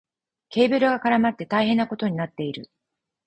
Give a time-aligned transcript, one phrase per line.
[0.49, 2.71] ケーブルが絡まって大変なことになっている。